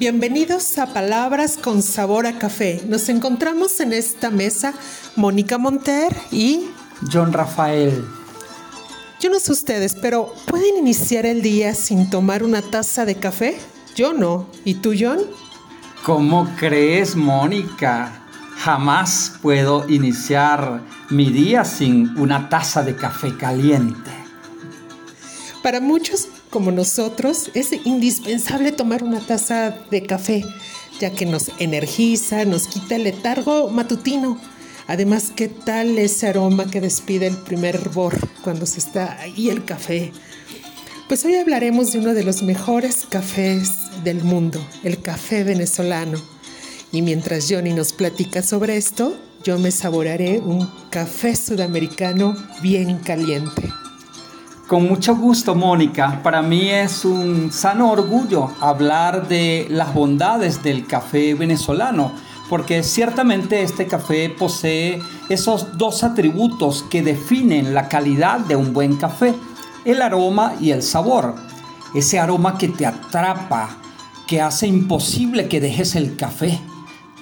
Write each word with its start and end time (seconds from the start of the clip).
Bienvenidos 0.00 0.78
a 0.78 0.94
Palabras 0.94 1.58
con 1.58 1.82
Sabor 1.82 2.26
a 2.26 2.38
Café. 2.38 2.80
Nos 2.88 3.10
encontramos 3.10 3.80
en 3.80 3.92
esta 3.92 4.30
mesa 4.30 4.72
Mónica 5.14 5.58
Monter 5.58 6.16
y 6.32 6.70
John 7.12 7.34
Rafael. 7.34 8.02
Yo 9.20 9.28
no 9.28 9.38
sé 9.38 9.52
ustedes, 9.52 9.94
pero 9.94 10.32
¿pueden 10.46 10.78
iniciar 10.78 11.26
el 11.26 11.42
día 11.42 11.74
sin 11.74 12.08
tomar 12.08 12.44
una 12.44 12.62
taza 12.62 13.04
de 13.04 13.16
café? 13.16 13.58
Yo 13.94 14.14
no. 14.14 14.46
¿Y 14.64 14.76
tú, 14.76 14.94
John? 14.98 15.18
¿Cómo 16.02 16.48
crees, 16.58 17.14
Mónica? 17.14 18.22
Jamás 18.56 19.34
puedo 19.42 19.86
iniciar 19.86 20.80
mi 21.10 21.28
día 21.28 21.66
sin 21.66 22.18
una 22.18 22.48
taza 22.48 22.82
de 22.82 22.96
café 22.96 23.36
caliente. 23.36 24.10
Para 25.62 25.78
muchos 25.78 26.29
como 26.50 26.72
nosotros 26.72 27.50
es 27.54 27.72
indispensable 27.84 28.72
tomar 28.72 29.04
una 29.04 29.20
taza 29.20 29.76
de 29.90 30.02
café, 30.02 30.44
ya 31.00 31.10
que 31.10 31.24
nos 31.24 31.50
energiza, 31.58 32.44
nos 32.44 32.66
quita 32.66 32.96
el 32.96 33.04
letargo 33.04 33.70
matutino. 33.70 34.38
Además, 34.88 35.32
¿qué 35.34 35.48
tal 35.48 35.96
ese 35.98 36.26
aroma 36.26 36.68
que 36.68 36.80
despide 36.80 37.28
el 37.28 37.36
primer 37.36 37.76
hervor 37.76 38.18
cuando 38.42 38.66
se 38.66 38.80
está 38.80 39.20
ahí 39.20 39.48
el 39.48 39.64
café? 39.64 40.12
Pues 41.08 41.24
hoy 41.24 41.36
hablaremos 41.36 41.92
de 41.92 42.00
uno 42.00 42.14
de 42.14 42.24
los 42.24 42.42
mejores 42.42 43.06
cafés 43.08 44.02
del 44.02 44.22
mundo, 44.22 44.64
el 44.82 45.00
café 45.00 45.44
venezolano. 45.44 46.20
Y 46.92 47.02
mientras 47.02 47.46
Johnny 47.48 47.72
nos 47.72 47.92
platica 47.92 48.42
sobre 48.42 48.76
esto, 48.76 49.16
yo 49.44 49.58
me 49.58 49.70
saborearé 49.70 50.40
un 50.40 50.68
café 50.90 51.36
sudamericano 51.36 52.36
bien 52.62 52.98
caliente. 52.98 53.79
Con 54.70 54.86
mucho 54.86 55.16
gusto, 55.16 55.56
Mónica. 55.56 56.22
Para 56.22 56.42
mí 56.42 56.70
es 56.70 57.04
un 57.04 57.50
sano 57.50 57.90
orgullo 57.90 58.52
hablar 58.60 59.26
de 59.26 59.66
las 59.68 59.92
bondades 59.92 60.62
del 60.62 60.86
café 60.86 61.34
venezolano, 61.34 62.12
porque 62.48 62.84
ciertamente 62.84 63.64
este 63.64 63.88
café 63.88 64.30
posee 64.30 65.02
esos 65.28 65.76
dos 65.76 66.04
atributos 66.04 66.84
que 66.88 67.02
definen 67.02 67.74
la 67.74 67.88
calidad 67.88 68.38
de 68.38 68.54
un 68.54 68.72
buen 68.72 68.94
café, 68.96 69.34
el 69.84 70.02
aroma 70.02 70.54
y 70.60 70.70
el 70.70 70.84
sabor. 70.84 71.34
Ese 71.92 72.20
aroma 72.20 72.56
que 72.56 72.68
te 72.68 72.86
atrapa, 72.86 73.70
que 74.28 74.40
hace 74.40 74.68
imposible 74.68 75.48
que 75.48 75.60
dejes 75.60 75.96
el 75.96 76.14
café. 76.14 76.60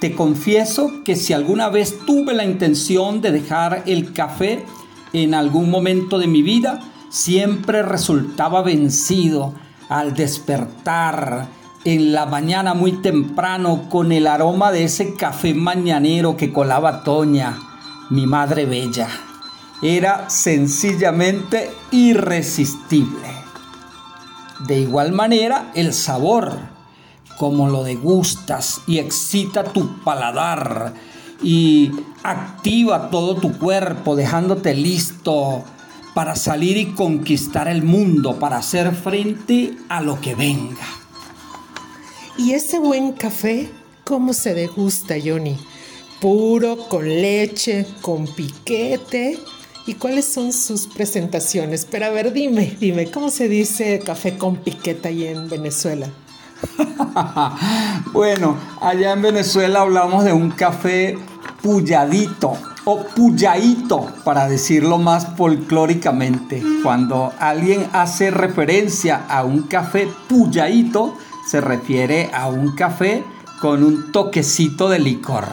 Te 0.00 0.15
confieso 0.15 1.03
que 1.03 1.17
si 1.17 1.33
alguna 1.33 1.70
vez 1.70 1.98
tuve 2.05 2.34
la 2.34 2.44
intención 2.44 3.22
de 3.22 3.33
dejar 3.33 3.84
el 3.87 4.12
café 4.12 4.67
en 5.15 5.33
algún 5.33 5.70
momento 5.70 6.19
de 6.19 6.27
mi 6.27 6.42
vida, 6.42 6.83
siempre 7.11 7.83
resultaba 7.83 8.62
vencido 8.62 9.55
al 9.89 10.14
despertar 10.14 11.48
en 11.84 12.12
la 12.12 12.27
mañana 12.27 12.75
muy 12.75 12.92
temprano 13.00 13.89
con 13.89 14.12
el 14.12 14.27
aroma 14.27 14.73
de 14.73 14.84
ese 14.84 15.15
café 15.15 15.55
mañanero 15.55 16.37
que 16.37 16.53
colaba 16.53 17.03
Toña, 17.03 17.59
mi 18.11 18.27
madre 18.27 18.67
bella. 18.67 19.09
Era 19.81 20.28
sencillamente 20.28 21.70
irresistible. 21.92 23.28
De 24.67 24.81
igual 24.81 25.12
manera, 25.12 25.70
el 25.75 25.95
sabor, 25.95 26.59
como 27.39 27.69
lo 27.69 27.84
degustas 27.84 28.83
y 28.89 28.98
excita 28.98 29.62
tu 29.62 30.03
paladar 30.03 30.95
y 31.43 31.93
activa 32.25 33.09
todo 33.09 33.37
tu 33.37 33.56
cuerpo, 33.56 34.17
dejándote 34.17 34.75
listo 34.75 35.62
para 36.14 36.37
salir 36.37 36.77
y 36.77 36.87
conquistar 36.92 37.69
el 37.69 37.83
mundo, 37.83 38.39
para 38.39 38.59
hacer 38.59 38.92
frente 38.95 39.77
a 39.89 40.01
lo 40.01 40.20
que 40.20 40.34
venga. 40.34 40.87
¿Y 42.37 42.53
ese 42.53 42.78
buen 42.78 43.12
café 43.12 43.71
cómo 44.05 44.32
se 44.32 44.55
degusta, 44.55 45.16
Johnny? 45.22 45.56
¿Puro, 46.21 46.88
con 46.88 47.06
leche, 47.06 47.87
con 48.00 48.27
piquete? 48.27 49.38
¿Y 49.87 49.94
cuáles 49.94 50.27
son 50.27 50.53
sus 50.53 50.87
presentaciones? 50.87 51.87
Pero 51.91 52.06
a 52.06 52.11
ver, 52.11 52.32
dime, 52.32 52.77
dime, 52.81 53.11
¿cómo 53.11 53.31
se 53.31 53.49
dice 53.49 54.00
café 54.00 54.37
con 54.37 54.56
piquete 54.56 55.09
ahí 55.09 55.27
en 55.27 55.49
Venezuela? 55.49 56.09
bueno, 58.12 58.56
allá 58.81 59.12
en 59.12 59.22
Venezuela 59.22 59.82
hablamos 59.82 60.25
de 60.25 60.32
un 60.32 60.50
café 60.50 61.16
pulladito 61.62 62.56
o 62.91 63.04
puyaito, 63.04 64.09
para 64.25 64.49
decirlo 64.49 64.97
más 64.97 65.37
folclóricamente. 65.37 66.62
Cuando 66.82 67.34
alguien 67.38 67.87
hace 67.93 68.31
referencia 68.31 69.26
a 69.28 69.44
un 69.44 69.65
café 69.65 70.09
pulladito, 70.26 71.15
se 71.47 71.60
refiere 71.60 72.31
a 72.32 72.49
un 72.49 72.75
café 72.75 73.25
con 73.60 73.84
un 73.84 74.10
toquecito 74.10 74.88
de 74.88 75.00
licor. 75.00 75.44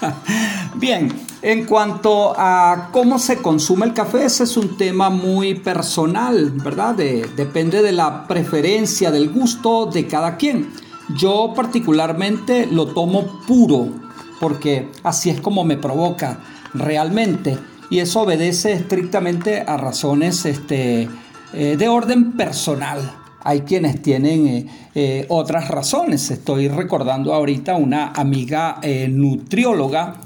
Bien, 0.76 1.12
en 1.42 1.66
cuanto 1.66 2.32
a 2.38 2.88
cómo 2.90 3.18
se 3.18 3.42
consume 3.42 3.84
el 3.84 3.92
café, 3.92 4.24
ese 4.24 4.44
es 4.44 4.56
un 4.56 4.78
tema 4.78 5.10
muy 5.10 5.54
personal, 5.56 6.52
¿verdad? 6.52 6.94
depende 6.94 7.82
de 7.82 7.92
la 7.92 8.26
preferencia, 8.26 9.10
del 9.10 9.28
gusto 9.28 9.90
de 9.92 10.06
cada 10.06 10.38
quien. 10.38 10.72
Yo 11.18 11.52
particularmente 11.54 12.66
lo 12.66 12.86
tomo 12.86 13.42
puro, 13.46 14.03
porque 14.44 14.88
así 15.04 15.30
es 15.30 15.40
como 15.40 15.64
me 15.64 15.78
provoca 15.78 16.38
realmente. 16.74 17.56
Y 17.88 18.00
eso 18.00 18.20
obedece 18.20 18.72
estrictamente 18.72 19.64
a 19.66 19.78
razones 19.78 20.44
este, 20.44 21.08
eh, 21.54 21.76
de 21.78 21.88
orden 21.88 22.32
personal. 22.32 23.10
Hay 23.42 23.62
quienes 23.62 24.02
tienen 24.02 24.46
eh, 24.46 24.66
eh, 24.94 25.24
otras 25.30 25.68
razones. 25.68 26.30
Estoy 26.30 26.68
recordando 26.68 27.32
ahorita 27.32 27.76
una 27.76 28.08
amiga 28.08 28.80
nutrióloga 29.08 30.20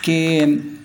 que 0.00 0.78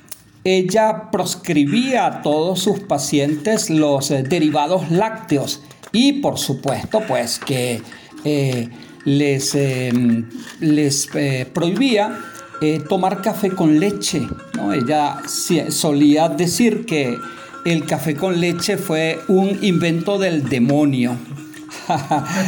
ella 0.44 1.10
proscribía 1.10 2.06
a 2.06 2.22
todos 2.22 2.60
sus 2.60 2.82
pacientes 2.82 3.70
los 3.70 4.10
derivados 4.10 4.92
lácteos 4.92 5.62
y 5.94 6.20
por 6.20 6.38
supuesto 6.38 7.02
pues 7.08 7.40
que 7.40 7.82
les, 9.06 9.58
les 10.60 11.10
prohibía 11.54 12.20
eh, 12.66 12.80
tomar 12.80 13.22
café 13.22 13.50
con 13.50 13.78
leche. 13.78 14.26
¿no? 14.56 14.72
Ella 14.72 15.22
solía 15.28 16.30
decir 16.30 16.86
que 16.86 17.20
el 17.66 17.86
café 17.86 18.16
con 18.16 18.40
leche 18.40 18.78
fue 18.78 19.20
un 19.28 19.60
invento 19.62 20.18
del 20.18 20.48
demonio. 20.48 21.18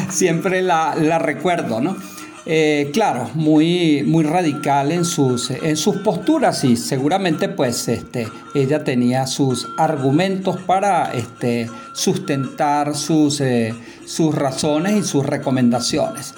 Siempre 0.10 0.62
la, 0.62 1.20
recuerdo, 1.20 1.82
¿no? 1.82 1.98
Eh, 2.46 2.92
claro, 2.94 3.30
muy, 3.34 4.04
muy 4.04 4.24
radical 4.24 4.94
en 4.94 5.04
sus, 5.04 5.52
en 5.52 5.76
sus 5.76 5.98
posturas 5.98 6.64
y 6.64 6.78
seguramente 6.78 7.50
pues 7.50 7.90
este, 7.90 8.30
ella 8.54 8.86
tenía 8.86 9.28
sus 9.28 9.68
argumentos 9.78 10.62
para 10.62 11.12
este, 11.12 11.70
sustentar 11.92 12.96
sus, 12.96 13.42
eh, 13.42 13.74
sus 14.06 14.34
razones 14.34 14.96
y 14.96 15.04
sus 15.04 15.26
recomendaciones. 15.26 16.36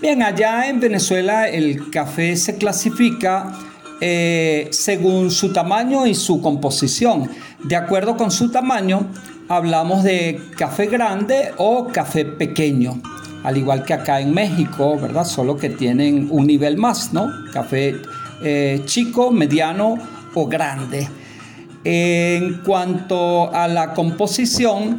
Bien, 0.00 0.22
allá 0.22 0.68
en 0.68 0.78
Venezuela 0.78 1.48
el 1.48 1.90
café 1.90 2.36
se 2.36 2.56
clasifica 2.56 3.52
eh, 4.00 4.68
según 4.70 5.32
su 5.32 5.52
tamaño 5.52 6.06
y 6.06 6.14
su 6.14 6.40
composición. 6.40 7.28
De 7.64 7.74
acuerdo 7.74 8.16
con 8.16 8.30
su 8.30 8.52
tamaño, 8.52 9.08
hablamos 9.48 10.04
de 10.04 10.40
café 10.56 10.86
grande 10.86 11.50
o 11.56 11.88
café 11.88 12.24
pequeño, 12.24 13.02
al 13.42 13.56
igual 13.56 13.84
que 13.84 13.94
acá 13.94 14.20
en 14.20 14.32
México, 14.32 14.96
¿verdad? 15.00 15.24
Solo 15.24 15.56
que 15.56 15.70
tienen 15.70 16.28
un 16.30 16.46
nivel 16.46 16.76
más, 16.76 17.12
¿no? 17.12 17.28
Café 17.52 17.96
eh, 18.44 18.82
chico, 18.84 19.32
mediano 19.32 19.96
o 20.32 20.46
grande. 20.46 21.08
En 21.82 22.58
cuanto 22.58 23.52
a 23.52 23.66
la 23.66 23.94
composición, 23.94 24.98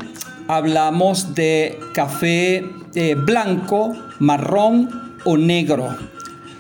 hablamos 0.50 1.36
de 1.36 1.80
café 1.94 2.66
eh, 2.96 3.14
blanco, 3.16 3.94
marrón 4.18 5.14
o 5.24 5.38
negro, 5.38 5.96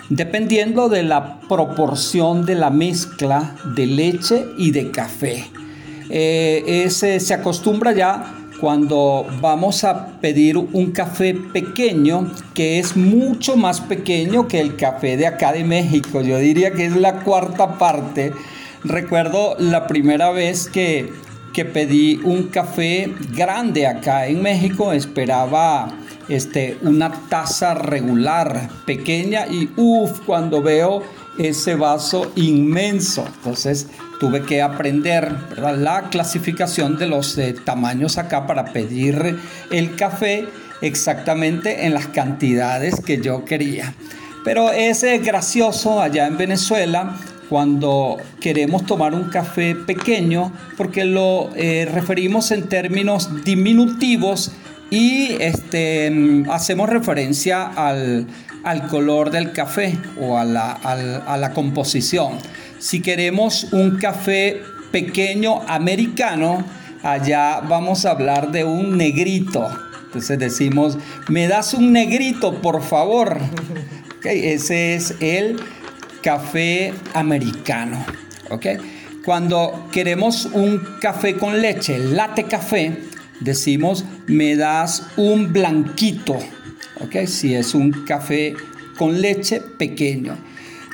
dependiendo 0.09 0.89
de 0.89 1.01
la 1.01 1.39
proporción 1.50 2.45
de 2.45 2.53
la 2.53 2.69
mezcla 2.69 3.56
de 3.75 3.88
leche 3.88 4.45
y 4.59 4.69
de 4.69 4.91
café. 4.91 5.44
Eh, 6.12 6.88
se 6.89 7.33
acostumbra 7.33 7.91
ya 7.91 8.36
cuando 8.62 9.25
vamos 9.41 9.83
a 9.83 10.19
pedir 10.19 10.57
un 10.57 10.92
café 10.92 11.33
pequeño, 11.33 12.31
que 12.53 12.77
es 12.77 12.95
mucho 12.95 13.56
más 13.56 13.81
pequeño 13.81 14.47
que 14.47 14.59
el 14.59 14.75
café 14.75 15.18
de 15.18 15.25
acá 15.25 15.51
de 15.51 15.63
México. 15.63 16.21
Yo 16.21 16.38
diría 16.38 16.74
que 16.74 16.85
es 16.85 16.95
la 16.95 17.24
cuarta 17.24 17.80
parte. 17.80 18.33
Recuerdo 18.83 19.56
la 19.57 19.88
primera 19.88 20.30
vez 20.30 20.69
que, 20.69 21.12
pedí 21.65 22.19
un 22.23 22.44
café 22.44 23.13
grande 23.35 23.88
acá 23.88 24.27
en 24.27 24.41
México, 24.41 24.91
esperaba 24.94 25.91
este, 26.27 26.77
una 26.81 27.11
taza 27.29 27.73
regular, 27.73 28.69
pequeña, 28.85 29.47
y 29.47 29.69
uff, 29.75 30.19
cuando 30.25 30.61
veo 30.61 31.03
ese 31.38 31.75
vaso 31.75 32.31
inmenso. 32.35 33.25
Entonces 33.38 33.88
tuve 34.19 34.44
que 34.44 34.61
aprender 34.61 35.35
la 35.57 36.09
clasificación 36.09 36.97
de 36.97 37.07
los 37.07 37.38
eh, 37.38 37.56
tamaños 37.63 38.17
acá 38.17 38.45
para 38.45 38.65
pedir 38.65 39.39
el 39.71 39.95
café 39.95 40.47
exactamente 40.81 41.85
en 41.85 41.94
las 41.94 42.07
cantidades 42.07 43.01
que 43.01 43.21
yo 43.21 43.45
quería. 43.45 43.94
Pero 44.44 44.71
es 44.71 45.03
gracioso 45.23 46.01
allá 46.01 46.27
en 46.27 46.38
Venezuela 46.38 47.15
cuando 47.50 48.18
queremos 48.40 48.86
tomar 48.86 49.13
un 49.13 49.25
café 49.25 49.75
pequeño 49.75 50.51
porque 50.78 51.06
lo 51.06 51.50
eh, 51.56 51.90
referimos 51.92 52.51
en 52.51 52.69
términos 52.69 53.44
diminutivos 53.44 54.51
y 54.92 55.36
este, 55.40 56.10
mm, 56.12 56.50
hacemos 56.50 56.90
referencia 56.90 57.66
al, 57.66 58.28
color 58.90 59.31
del 59.31 59.51
café 59.51 59.98
o 60.22 60.38
a 60.38 60.46
la, 60.46 60.72
a 60.74 61.38
la 61.38 61.54
composición. 61.54 62.34
Si 62.78 63.01
queremos 63.01 63.68
un 63.72 63.98
café 63.98 64.62
pequeño 64.92 65.62
americano, 65.68 66.63
allá 67.02 67.62
vamos 67.62 68.06
a 68.06 68.12
hablar 68.12 68.52
de 68.52 68.63
un 68.63 68.95
negrito. 68.95 69.68
Entonces 70.06 70.38
decimos, 70.40 70.98
me 71.28 71.48
das 71.48 71.74
un 71.74 71.94
negrito, 71.94 72.62
por 72.62 72.81
favor. 72.84 73.38
ese 74.24 74.95
es 74.95 75.16
el 75.19 75.60
café 76.21 76.94
americano. 77.13 78.06
¿okay? 78.50 78.77
Cuando 79.25 79.88
queremos 79.92 80.45
un 80.54 80.81
café 81.01 81.36
con 81.36 81.62
leche, 81.62 82.00
latte 82.00 82.44
café, 82.44 82.98
decimos, 83.39 84.06
me 84.27 84.56
das 84.56 85.07
un 85.18 85.51
blanquito. 85.51 86.38
¿okay? 87.01 87.27
Si 87.27 87.54
es 87.54 87.75
un 87.75 88.06
café 88.06 88.56
con 88.98 89.21
leche 89.21 89.62
pequeño. 89.62 90.38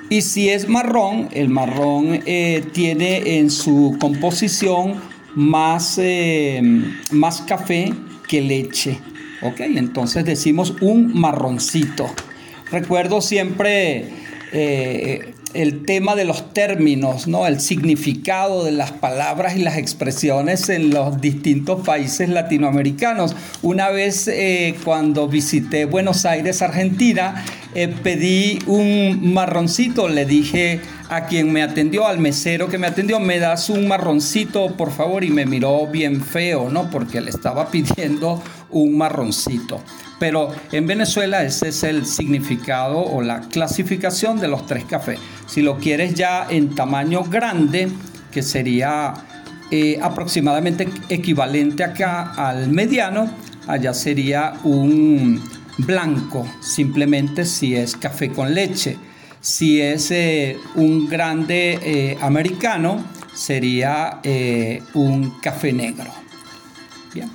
Y 0.10 0.22
si 0.22 0.50
es 0.50 0.68
marrón, 0.69 1.30
el 1.31 1.50
marrón 1.50 2.22
eh, 2.25 2.63
tiene 2.74 3.39
en 3.39 3.50
su 3.50 3.98
composición 4.00 5.01
más, 5.33 5.98
eh, 5.98 6.62
más 7.12 7.42
café 7.42 7.92
que 8.27 8.42
leche. 8.42 9.00
¿Ok? 9.42 9.62
Entonces 9.62 10.24
decimos 10.25 10.75
un 10.81 11.19
marroncito. 11.19 12.07
Recuerdo 12.72 13.22
siempre 13.22 14.10
eh, 14.57 15.34
el 15.54 15.84
tema 15.84 16.16
de 16.16 16.24
los 16.24 16.54
términos, 16.54 17.28
¿no? 17.28 17.46
el 17.46 17.60
significado 17.60 18.63
de 18.63 18.72
las 18.72 18.94
palabras 18.94 19.57
y 19.57 19.60
las 19.60 19.78
expresiones 19.78 20.69
en 20.69 20.92
los 20.92 21.19
distintos 21.19 21.86
países 21.86 22.30
latinoamericanos. 22.30 23.36
Una 23.62 23.90
vez 23.90 24.30
eh, 24.30 24.75
cuando 24.86 25.28
visité 25.28 25.84
Buenos 25.84 26.25
Aires, 26.25 26.62
Argentina, 26.62 27.44
eh, 27.75 27.89
pedí 27.89 28.57
un 28.68 29.33
marroncito, 29.33 30.07
le 30.07 30.25
dije 30.25 30.80
a 31.10 31.25
quien 31.25 31.51
me 31.51 31.62
atendió, 31.62 32.07
al 32.07 32.19
mesero 32.19 32.69
que 32.69 32.77
me 32.77 32.88
atendió, 32.88 33.19
me 33.19 33.38
das 33.38 33.69
un 33.69 33.86
marroncito, 33.86 34.77
por 34.77 34.92
favor, 34.92 35.25
y 35.25 35.30
me 35.30 35.45
miró 35.45 35.86
bien 35.86 36.22
feo, 36.22 36.69
¿no? 36.69 36.89
Porque 36.89 37.19
le 37.19 37.31
estaba 37.31 37.69
pidiendo 37.72 38.42
un 38.69 38.98
marroncito. 38.98 39.81
Pero 40.19 40.51
en 40.72 40.88
Venezuela 40.88 41.44
ese 41.44 41.68
es 41.68 41.83
el 41.83 42.06
significado 42.06 43.00
o 43.00 43.22
la 43.22 43.42
clasificación 43.42 44.39
de 44.39 44.48
los 44.48 44.66
tres 44.66 44.86
cafés. 44.86 45.19
Si 45.45 45.62
lo 45.62 45.77
quieres 45.77 46.13
ya 46.13 46.48
en 46.50 46.75
tamaño 46.75 47.25
grande, 47.25 47.89
que 48.31 48.42
sería 48.42 49.13
eh, 49.69 50.00
aproximadamente 50.01 50.88
equivalente 51.10 51.83
acá 51.83 52.31
al 52.38 52.69
mediano, 52.69 53.30
allá 53.68 53.94
sería 53.94 54.54
un 54.63 55.55
blanco, 55.77 56.48
simplemente 56.62 57.45
si 57.45 57.75
es 57.75 57.95
café 57.95 58.30
con 58.30 58.54
leche. 58.54 58.98
Si 59.42 59.80
es 59.80 60.10
eh, 60.10 60.57
un 60.75 61.07
grande 61.07 61.80
eh, 61.83 62.18
americano, 62.22 63.06
sería 63.33 64.22
un 64.94 65.39
café 65.42 65.72
negro. 65.72 66.12
Bien. 67.13 67.30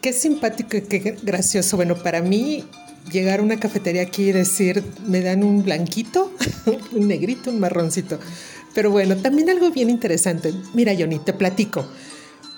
Qué, 0.00 0.12
simpático 0.12 0.76
y 0.76 0.82
qué 0.82 1.16
gracioso. 1.22 1.76
Bueno, 1.76 1.96
para 1.96 2.22
mí 2.22 2.64
llegar 3.10 3.40
a 3.40 3.42
una 3.42 3.58
cafetería 3.58 4.02
aquí 4.02 4.28
y 4.28 4.32
decir, 4.32 4.82
me 5.06 5.20
dan 5.20 5.42
un 5.42 5.62
blanquito, 5.62 6.32
un 6.92 7.08
negrito, 7.08 7.50
un 7.50 7.60
marroncito. 7.60 8.18
Pero 8.74 8.90
bueno, 8.90 9.16
también 9.16 9.50
algo 9.50 9.70
bien 9.70 9.90
interesante. 9.90 10.52
Mira, 10.74 10.92
Johnny, 10.98 11.18
te 11.18 11.32
platico. 11.32 11.86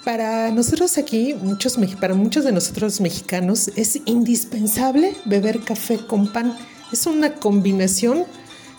Para 0.04 0.50
nosotros 0.50 0.98
aquí, 0.98 1.34
muchos, 1.34 1.78
para 2.00 2.14
muchos 2.14 2.44
de 2.44 2.52
nosotros 2.52 3.00
mexicanos, 3.00 3.70
es 3.76 4.00
indispensable 4.04 5.16
beber 5.24 5.60
café 5.60 5.98
con 5.98 6.32
pan. 6.32 6.56
Es 6.92 7.06
una 7.06 7.34
combinación, 7.34 8.24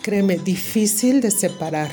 créeme, 0.04 0.38
difícil 0.38 1.22
de 1.22 1.32
separar. 1.32 1.92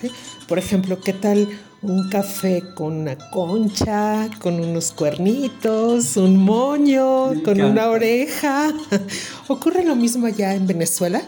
¿sí? 0.00 0.10
Por 0.48 0.58
ejemplo, 0.58 1.00
¿qué 1.00 1.12
tal 1.12 1.48
un 1.84 2.08
café 2.08 2.62
con 2.74 2.94
una 2.94 3.16
concha, 3.30 4.28
con 4.40 4.58
unos 4.58 4.90
cuernitos, 4.92 6.16
un 6.16 6.36
moño, 6.36 7.42
con 7.44 7.60
una 7.60 7.90
oreja. 7.90 8.72
¿Ocurre 9.48 9.84
lo 9.84 9.94
mismo 9.94 10.26
allá 10.26 10.54
en 10.54 10.66
Venezuela? 10.66 11.22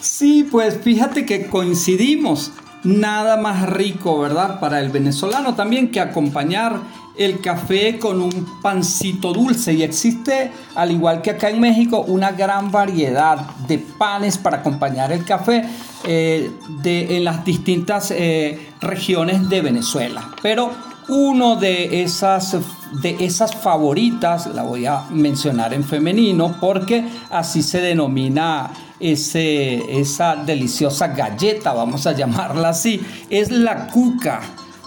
Sí, 0.00 0.46
pues 0.48 0.78
fíjate 0.82 1.26
que 1.26 1.48
coincidimos. 1.48 2.52
Nada 2.82 3.36
más 3.36 3.68
rico, 3.68 4.18
¿verdad? 4.18 4.58
Para 4.58 4.80
el 4.80 4.88
venezolano 4.90 5.54
también 5.54 5.90
que 5.90 6.00
acompañar 6.00 6.80
el 7.16 7.40
café 7.40 7.98
con 7.98 8.22
un 8.22 8.46
pancito 8.62 9.34
dulce 9.34 9.74
y 9.74 9.82
existe, 9.82 10.50
al 10.74 10.90
igual 10.90 11.20
que 11.20 11.30
acá 11.30 11.50
en 11.50 11.60
México, 11.60 12.02
una 12.06 12.32
gran 12.32 12.70
variedad 12.70 13.38
de 13.68 13.78
panes 13.78 14.38
para 14.38 14.58
acompañar 14.58 15.12
el 15.12 15.24
café 15.24 15.64
eh, 16.04 16.50
de, 16.82 17.18
en 17.18 17.24
las 17.24 17.44
distintas 17.44 18.10
eh, 18.10 18.70
regiones 18.80 19.50
de 19.50 19.60
Venezuela. 19.60 20.30
Pero 20.40 20.70
uno 21.08 21.56
de 21.56 22.02
esas, 22.02 22.56
de 23.00 23.16
esas 23.24 23.54
favoritas, 23.54 24.46
la 24.46 24.62
voy 24.62 24.86
a 24.86 25.04
mencionar 25.10 25.74
en 25.74 25.84
femenino 25.84 26.56
porque 26.60 27.04
así 27.30 27.62
se 27.62 27.80
denomina 27.80 28.70
ese, 29.00 30.00
esa 30.00 30.36
deliciosa 30.36 31.08
galleta, 31.08 31.72
vamos 31.72 32.06
a 32.06 32.12
llamarla 32.12 32.70
así, 32.70 33.00
es 33.28 33.50
la 33.50 33.86
cuca. 33.88 34.40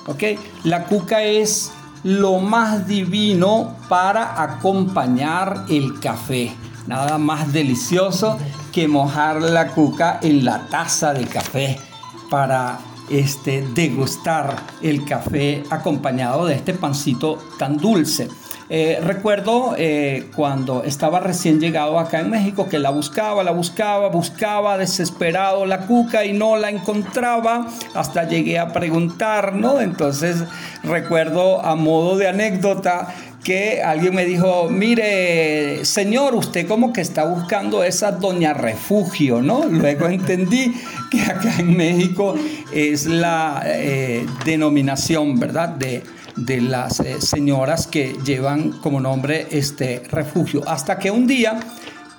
¿ok? 0.08 0.24
La 0.64 0.86
cuca 0.86 1.24
es 1.24 1.72
lo 2.04 2.40
más 2.40 2.88
divino 2.88 3.76
para 3.90 4.42
acompañar 4.42 5.66
el 5.70 6.00
café. 6.00 6.54
Nada 6.88 7.18
más 7.18 7.54
delicioso 7.54 8.38
que 8.72 8.88
mojar 8.88 9.42
la 9.42 9.70
cuca 9.70 10.20
en 10.22 10.44
la 10.44 10.68
taza 10.68 11.14
de 11.14 11.26
café 11.26 11.80
para 12.30 12.80
este, 13.10 13.68
degustar 13.74 14.56
el 14.82 15.06
café 15.06 15.64
acompañado 15.70 16.46
de 16.46 16.56
este 16.56 16.74
pancito 16.74 17.38
tan 17.58 17.78
dulce. 17.78 18.30
Eh, 18.70 19.00
recuerdo 19.04 19.76
eh, 19.78 20.32
cuando 20.36 20.84
estaba 20.84 21.20
recién 21.20 21.60
llegado 21.60 22.00
acá 22.00 22.22
en 22.22 22.30
México 22.30 22.70
que 22.70 22.80
la 22.80 22.92
buscaba, 22.92 23.44
la 23.44 23.52
buscaba, 23.52 24.08
buscaba 24.08 24.78
desesperado 24.78 25.66
la 25.66 25.86
cuca 25.86 26.26
y 26.26 26.34
no 26.34 26.56
la 26.56 26.70
encontraba 26.70 27.68
hasta 27.94 28.28
llegué 28.28 28.58
a 28.58 28.72
preguntar, 28.72 29.54
¿no? 29.54 29.82
Entonces 29.82 30.44
recuerdo 30.84 31.64
a 31.64 31.76
modo 31.76 32.18
de 32.18 32.30
anécdota 32.30 33.14
que 33.44 33.82
alguien 33.84 34.16
me 34.16 34.26
dijo, 34.26 34.70
mire, 34.70 35.84
señor, 35.86 36.36
usted 36.36 36.68
como 36.68 36.94
que 36.94 37.02
está 37.02 37.26
buscando 37.26 37.84
esa 37.84 38.12
doña 38.12 38.54
refugio, 38.54 39.42
¿no? 39.42 39.66
Luego 39.66 40.08
entendí 40.08 40.74
que 41.12 41.22
acá 41.22 41.56
en 41.60 41.76
México 41.76 42.36
es 42.72 43.06
la 43.06 43.62
eh, 43.66 44.26
denominación, 44.46 45.40
¿verdad? 45.40 45.70
De, 45.70 46.04
de 46.36 46.62
las 46.62 47.00
eh, 47.00 47.22
señoras 47.22 47.88
que 47.88 48.16
llevan 48.26 48.72
como 48.72 49.00
nombre 49.00 49.48
este 49.52 50.04
refugio. 50.10 50.64
Hasta 50.68 50.98
que 50.98 51.12
un 51.12 51.28
día 51.28 51.60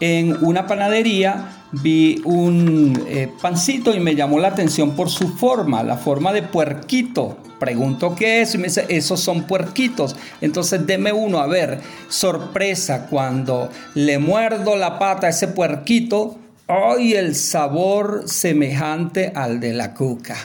en 0.01 0.37
una 0.45 0.67
panadería 0.67 1.65
vi 1.73 2.21
un 2.25 3.05
eh, 3.09 3.33
pancito 3.41 3.95
y 3.95 4.01
me 4.01 4.15
llamó 4.15 4.39
la 4.39 4.49
atención 4.49 4.95
por 4.95 5.11
su 5.11 5.29
forma, 5.37 5.83
la 5.83 5.97
forma 5.97 6.33
de 6.33 6.43
puerquito. 6.43 7.39
Pregunto 7.59 8.15
qué 8.15 8.43
es 8.43 8.55
y 8.55 8.59
me 8.59 8.65
dice, 8.65 8.87
esos 8.89 9.21
son 9.21 9.45
puerquitos. 9.45 10.17
Entonces 10.41 10.87
deme 10.87 11.13
uno, 11.13 11.39
a 11.39 11.47
ver, 11.47 11.81
sorpresa, 12.09 13.07
cuando 13.07 13.71
le 13.95 14.19
muerdo 14.19 14.77
la 14.77 14.99
pata 14.99 15.29
a 15.29 15.31
ese 15.31 15.49
puerquito, 15.49 16.39
¡ay! 16.67 17.15
el 17.15 17.35
sabor 17.35 18.25
semejante 18.27 19.33
al 19.35 19.61
de 19.61 19.73
la 19.73 19.95
cuca. 19.95 20.37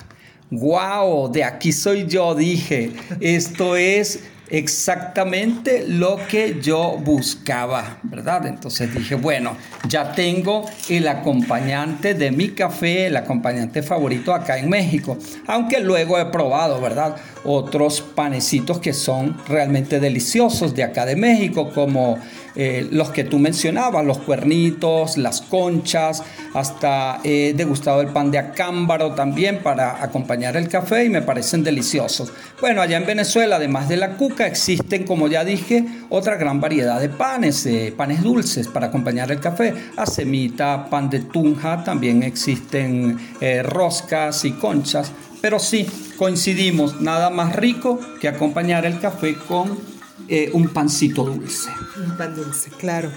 ¡Wow! 0.51 1.32
De 1.32 1.44
aquí 1.44 1.72
soy 1.72 2.08
yo, 2.08 2.34
dije. 2.36 2.92
Esto 3.20 3.75
es 3.75 4.22
exactamente 4.50 5.86
lo 5.88 6.20
que 6.27 6.60
yo 6.62 6.98
buscaba, 6.98 7.98
¿verdad? 8.03 8.48
Entonces 8.48 8.94
dije, 8.94 9.15
bueno, 9.15 9.56
ya 9.88 10.12
tengo 10.13 10.65
el 10.89 11.08
acompañante 11.08 12.13
de 12.13 12.32
mi 12.32 12.50
café, 12.50 13.08
el 13.08 13.18
acompañante 13.18 13.82
favorito 13.84 14.34
acá 14.34 14.58
en 14.58 14.70
México, 14.70 15.18
aunque 15.48 15.79
luego 15.79 16.20
he 16.20 16.25
probado, 16.25 16.82
¿verdad? 16.82 17.15
Otros 17.43 18.01
panecitos 18.01 18.79
que 18.79 18.93
son 18.93 19.38
realmente 19.48 20.00
deliciosos 20.00 20.75
de 20.75 20.84
acá 20.84 21.05
de 21.05 21.15
México, 21.15 21.72
como 21.74 22.17
eh, 22.55 22.88
los 22.91 23.12
que 23.12 23.24
tú 23.24 23.39
mencionabas, 23.39 24.05
los 24.05 24.17
cuernitos, 24.19 25.17
las 25.17 25.41
conchas, 25.41 26.24
hasta 26.53 27.19
he 27.24 27.53
degustado 27.53 28.01
el 28.01 28.08
pan 28.08 28.31
de 28.31 28.39
acámbaro 28.39 29.13
también 29.13 29.60
para 29.60 30.03
acompañar 30.03 30.58
el 30.58 30.67
café 30.67 31.05
y 31.05 31.10
me 31.10 31.22
parecen 31.22 31.63
deliciosos. 31.63 32.34
Bueno, 32.60 32.81
allá 32.81 32.98
en 32.98 33.05
Venezuela, 33.05 33.58
además 33.58 33.88
de 33.88 33.98
la 33.98 34.17
cuca, 34.17 34.48
existen, 34.48 35.05
como 35.05 35.27
ya 35.27 35.46
dije, 35.46 35.86
otra 36.10 36.36
gran 36.36 36.60
variedad 36.60 37.00
de 37.00 37.10
panes, 37.10 37.65
eh, 37.65 37.93
panes 37.96 38.24
dulces 38.24 38.67
para 38.67 38.88
acompañar 38.88 39.31
el 39.31 39.39
café. 39.39 39.74
Acemita, 39.96 40.89
pan 40.89 41.10
de 41.10 41.19
tunja, 41.19 41.84
también 41.84 42.24
existen 42.24 43.17
eh, 43.39 43.63
roscas 43.63 44.43
y 44.43 44.51
conchas. 44.51 45.12
Pero 45.41 45.60
sí, 45.60 45.88
coincidimos, 46.17 47.00
nada 47.00 47.29
más 47.29 47.55
rico 47.55 48.00
que 48.19 48.27
acompañar 48.27 48.86
el 48.86 49.00
café 49.00 49.36
con 49.36 49.79
eh, 50.27 50.50
un 50.53 50.69
pancito 50.69 51.24
dulce. 51.24 51.69
Un 51.98 52.17
pan 52.17 52.36
dulce, 52.36 52.69
claro. 52.72 53.10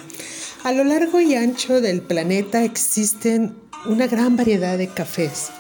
A 0.64 0.72
lo 0.72 0.84
largo 0.84 1.20
y 1.20 1.34
ancho 1.34 1.80
del 1.80 2.00
planeta 2.00 2.62
existen 2.62 3.56
una 3.86 4.06
gran 4.06 4.36
variedad 4.36 4.78
de 4.78 4.88
cafés. 4.88 5.50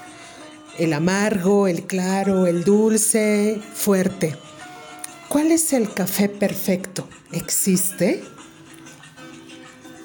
El 0.78 0.92
amargo, 0.92 1.66
el 1.66 1.82
claro, 1.86 2.46
el 2.46 2.62
dulce, 2.62 3.60
fuerte. 3.74 4.36
¿Cuál 5.28 5.50
es 5.50 5.72
el 5.72 5.92
café 5.92 6.28
perfecto? 6.28 7.08
¿Existe? 7.32 8.22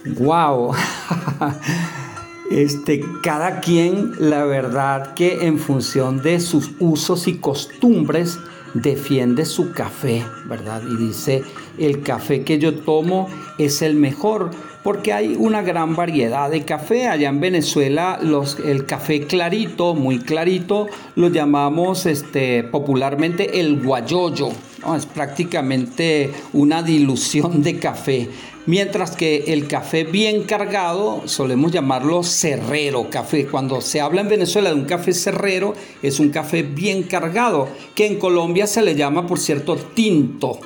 Wow. 0.06 0.74
Este, 2.50 3.04
cada 3.24 3.60
quien, 3.60 4.14
la 4.20 4.46
verdad 4.46 5.14
que 5.14 5.46
en 5.46 5.60
función 5.60 6.22
de 6.22 6.40
sus 6.40 6.72
usos 6.80 7.28
y 7.28 7.36
costumbres, 7.38 8.40
defiende 8.74 9.46
su 9.46 9.72
café, 9.72 10.24
¿verdad? 10.46 10.82
Y 10.90 10.96
dice, 10.96 11.44
el 11.78 12.02
café 12.02 12.44
que 12.44 12.60
yo 12.60 12.76
tomo 12.76 13.28
es 13.58 13.82
el 13.82 13.96
mejor, 13.96 14.52
porque 14.84 15.14
hay 15.14 15.36
una 15.38 15.62
gran 15.62 15.96
variedad 15.96 16.50
de 16.50 16.64
café. 16.64 17.08
Allá 17.08 17.30
en 17.30 17.40
Venezuela, 17.40 18.20
los, 18.22 18.60
el 18.60 18.86
café 18.86 19.22
clarito, 19.22 19.96
muy 19.96 20.20
clarito, 20.20 20.88
lo 21.16 21.30
llamamos 21.30 22.06
este, 22.06 22.64
popularmente 22.64 23.60
el 23.60 23.82
guayoyo. 23.84 24.50
Es 24.96 25.06
prácticamente 25.06 26.32
una 26.54 26.82
dilución 26.84 27.62
de 27.62 27.80
café. 27.80 28.30
Mientras 28.68 29.16
que 29.16 29.46
el 29.48 29.66
café 29.66 30.04
bien 30.04 30.44
cargado, 30.44 31.22
solemos 31.26 31.72
llamarlo 31.72 32.22
cerrero 32.22 33.10
café. 33.10 33.48
Cuando 33.48 33.80
se 33.80 34.02
habla 34.02 34.20
en 34.20 34.28
Venezuela 34.28 34.70
de 34.70 34.76
un 34.76 34.84
café 34.84 35.14
cerrero, 35.14 35.74
es 36.02 36.20
un 36.20 36.32
café 36.32 36.64
bien 36.64 37.04
cargado, 37.04 37.70
que 37.96 38.06
en 38.06 38.20
Colombia 38.20 38.68
se 38.68 38.82
le 38.82 38.94
llama, 38.94 39.26
por 39.26 39.40
cierto, 39.40 39.78
tinto. 39.78 40.60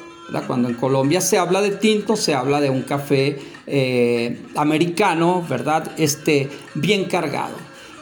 Cuando 0.48 0.68
en 0.70 0.76
Colombia 0.76 1.22
se 1.22 1.38
habla 1.38 1.62
de 1.62 1.72
tinto, 1.72 2.16
se 2.16 2.34
habla 2.34 2.60
de 2.60 2.72
un 2.72 2.82
café 2.82 3.38
eh, 3.68 4.40
americano, 4.56 5.46
¿verdad? 5.48 5.92
Este, 5.98 6.50
bien 6.74 7.06
cargado. 7.06 7.56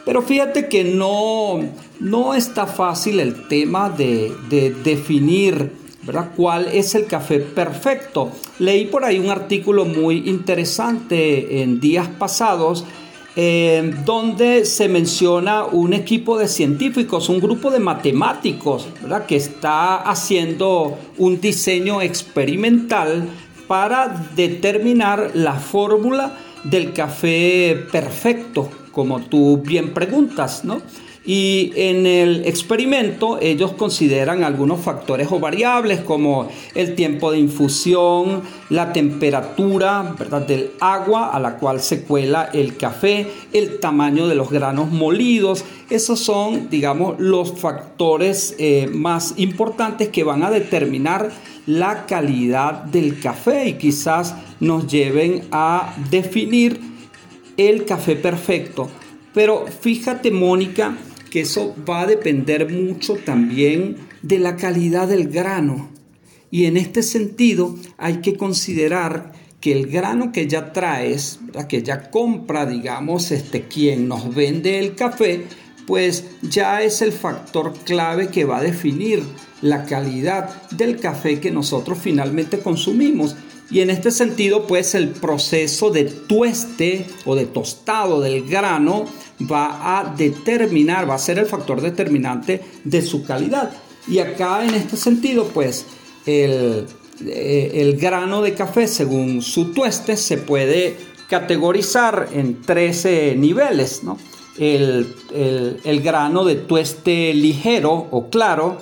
Pero 0.06 0.22
fíjate 0.22 0.66
que 0.68 0.82
no, 0.82 1.60
no 1.98 2.32
está 2.32 2.66
fácil 2.66 3.20
el 3.20 3.48
tema 3.48 3.90
de, 3.90 4.32
de 4.48 4.70
definir 4.70 5.79
¿verdad? 6.02 6.30
¿Cuál 6.36 6.68
es 6.72 6.94
el 6.94 7.06
café 7.06 7.40
perfecto? 7.40 8.30
Leí 8.58 8.86
por 8.86 9.04
ahí 9.04 9.18
un 9.18 9.30
artículo 9.30 9.84
muy 9.84 10.28
interesante 10.28 11.62
en 11.62 11.80
días 11.80 12.08
pasados 12.08 12.84
eh, 13.36 13.94
donde 14.04 14.64
se 14.64 14.88
menciona 14.88 15.64
un 15.64 15.92
equipo 15.92 16.36
de 16.36 16.48
científicos, 16.48 17.28
un 17.28 17.40
grupo 17.40 17.70
de 17.70 17.78
matemáticos, 17.78 18.88
¿verdad? 19.00 19.24
que 19.26 19.36
está 19.36 19.96
haciendo 19.96 20.98
un 21.16 21.40
diseño 21.40 22.02
experimental 22.02 23.28
para 23.68 24.08
determinar 24.34 25.30
la 25.34 25.54
fórmula 25.54 26.36
del 26.64 26.92
café 26.92 27.86
perfecto, 27.92 28.68
como 28.90 29.20
tú 29.20 29.58
bien 29.58 29.94
preguntas, 29.94 30.64
¿no? 30.64 30.82
Y 31.24 31.72
en 31.76 32.06
el 32.06 32.46
experimento 32.46 33.38
ellos 33.42 33.72
consideran 33.72 34.42
algunos 34.42 34.80
factores 34.80 35.28
o 35.30 35.38
variables 35.38 36.00
como 36.00 36.48
el 36.74 36.94
tiempo 36.94 37.30
de 37.30 37.38
infusión, 37.38 38.42
la 38.70 38.94
temperatura 38.94 40.14
¿verdad? 40.18 40.46
del 40.46 40.70
agua 40.80 41.28
a 41.28 41.38
la 41.38 41.56
cual 41.56 41.80
se 41.80 42.04
cuela 42.04 42.48
el 42.54 42.78
café, 42.78 43.26
el 43.52 43.80
tamaño 43.80 44.28
de 44.28 44.34
los 44.34 44.50
granos 44.50 44.90
molidos. 44.90 45.64
Esos 45.90 46.20
son, 46.20 46.70
digamos, 46.70 47.20
los 47.20 47.52
factores 47.52 48.54
eh, 48.58 48.88
más 48.90 49.34
importantes 49.36 50.08
que 50.08 50.24
van 50.24 50.42
a 50.42 50.50
determinar 50.50 51.30
la 51.66 52.06
calidad 52.06 52.84
del 52.84 53.20
café 53.20 53.68
y 53.68 53.72
quizás 53.74 54.34
nos 54.58 54.86
lleven 54.86 55.42
a 55.52 55.94
definir 56.10 56.80
el 57.58 57.84
café 57.84 58.16
perfecto. 58.16 58.88
Pero 59.34 59.66
fíjate, 59.66 60.30
Mónica, 60.30 60.96
que 61.30 61.40
eso 61.40 61.74
va 61.88 62.02
a 62.02 62.06
depender 62.06 62.70
mucho 62.70 63.14
también 63.14 63.96
de 64.22 64.38
la 64.38 64.56
calidad 64.56 65.08
del 65.08 65.28
grano. 65.28 65.90
Y 66.50 66.64
en 66.64 66.76
este 66.76 67.02
sentido 67.02 67.76
hay 67.96 68.16
que 68.16 68.36
considerar 68.36 69.32
que 69.60 69.72
el 69.72 69.86
grano 69.86 70.32
que 70.32 70.48
ya 70.48 70.72
traes, 70.72 71.38
que 71.68 71.82
ya 71.82 72.10
compra, 72.10 72.66
digamos, 72.66 73.30
este, 73.30 73.62
quien 73.62 74.08
nos 74.08 74.34
vende 74.34 74.78
el 74.78 74.94
café, 74.94 75.44
pues 75.86 76.24
ya 76.42 76.82
es 76.82 77.02
el 77.02 77.12
factor 77.12 77.74
clave 77.84 78.28
que 78.28 78.44
va 78.44 78.58
a 78.58 78.62
definir 78.62 79.22
la 79.60 79.84
calidad 79.84 80.68
del 80.70 80.98
café 80.98 81.40
que 81.40 81.50
nosotros 81.50 81.98
finalmente 82.00 82.60
consumimos. 82.60 83.36
Y 83.70 83.80
en 83.80 83.90
este 83.90 84.10
sentido, 84.10 84.66
pues 84.66 84.94
el 84.96 85.08
proceso 85.10 85.90
de 85.90 86.04
tueste 86.04 87.06
o 87.24 87.36
de 87.36 87.46
tostado 87.46 88.20
del 88.20 88.48
grano 88.48 89.06
va 89.40 90.00
a 90.00 90.14
determinar, 90.16 91.08
va 91.08 91.14
a 91.14 91.18
ser 91.18 91.38
el 91.38 91.46
factor 91.46 91.80
determinante 91.80 92.60
de 92.84 93.02
su 93.02 93.24
calidad. 93.24 93.70
Y 94.08 94.18
acá 94.18 94.64
en 94.64 94.74
este 94.74 94.96
sentido, 94.96 95.44
pues 95.54 95.86
el, 96.26 96.86
eh, 97.24 97.96
grano 98.00 98.42
de 98.42 98.54
café 98.54 98.88
según 98.88 99.40
su 99.40 99.72
tueste 99.72 100.16
se 100.16 100.36
puede 100.36 100.96
categorizar 101.28 102.28
en 102.32 102.60
13 102.62 103.36
niveles. 103.36 104.02
El, 104.58 105.14
grano 106.02 106.44
de 106.44 106.56
tueste 106.56 107.32
ligero 107.32 108.08
o 108.10 108.28
claro, 108.28 108.78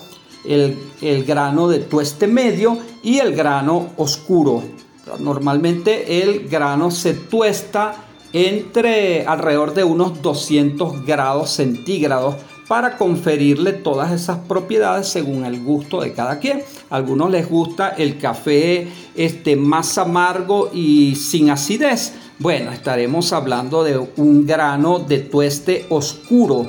el, 0.47 0.77
el, 1.03 1.25
grano 1.25 1.69
de 1.69 1.81
tueste 1.81 2.27
medio 2.27 2.79
y 3.03 3.19
el 3.19 3.35
grano 3.35 3.91
oscuro. 3.97 4.78
Normalmente 5.19 6.23
el 6.23 6.49
grano 6.49 6.91
se 6.91 7.15
tuesta 7.15 8.05
entre 8.33 9.27
alrededor 9.27 9.75
de 9.75 9.85
unos 9.85 10.21
200 10.21 11.05
grados 11.07 11.51
centígrados 11.51 12.37
para 12.69 12.99
conferirle 12.99 13.73
todas 13.73 14.13
esas 14.13 14.39
propiedades 14.41 15.09
según 15.09 15.45
el 15.47 15.65
gusto 15.65 16.03
de 16.03 16.13
cada 16.13 16.39
quien. 16.39 16.63
A 16.91 16.97
algunos 16.97 17.31
les 17.31 17.49
gusta 17.49 17.89
el 17.89 18.19
café 18.19 18.87
este, 19.17 19.57
más 19.57 19.97
amargo 19.97 20.71
y 20.73 21.17
sin 21.17 21.49
acidez. 21.49 22.13
Bueno, 22.39 22.71
estaremos 22.71 23.33
hablando 23.33 23.83
de 23.83 23.99
un 24.17 24.47
grano 24.47 24.99
de 24.99 25.21
tueste 25.21 25.87
oscuro 25.89 26.69